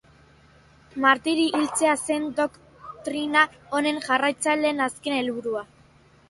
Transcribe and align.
Martiri 1.03 1.43
hiltzea 1.57 1.91
zen 2.07 2.25
doktrina 2.39 3.45
honen 3.77 4.01
jarraitzaileen 4.07 4.83
azken 4.89 5.19
helburua. 5.21 5.65